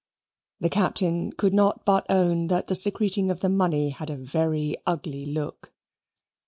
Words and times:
The 0.59 0.69
Captain 0.71 1.31
could 1.31 1.53
not 1.53 1.85
but 1.85 2.07
own 2.09 2.47
that 2.47 2.65
the 2.65 2.73
secreting 2.73 3.29
of 3.29 3.41
the 3.41 3.49
money 3.49 3.89
had 3.91 4.09
a 4.09 4.17
very 4.17 4.75
ugly 4.87 5.27
look. 5.27 5.71